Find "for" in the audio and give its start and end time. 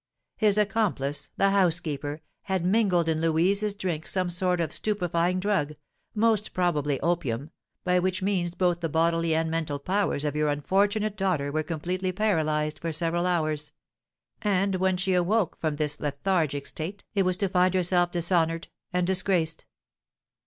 12.79-12.91